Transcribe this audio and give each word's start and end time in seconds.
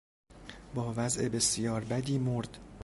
با 0.75 0.93
وضع 0.97 1.29
بسیار 1.29 1.83
بدی 1.83 2.17
مرد. 2.19 2.59